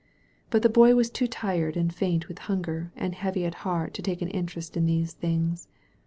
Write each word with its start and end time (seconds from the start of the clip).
But 0.49 0.63
the 0.63 0.67
Boy 0.67 0.95
was 0.95 1.11
too 1.11 1.27
tired 1.27 1.77
and 1.77 1.93
faint 1.93 2.27
with 2.27 2.39
hunger 2.49 2.91
and 2.95 3.13
heavy 3.13 3.45
at 3.45 3.53
heart 3.61 3.93
to 3.93 4.01
take 4.01 4.23
an 4.23 4.29
interest 4.29 4.75
in 4.75 4.87
these 4.87 5.13
things. 5.13 5.67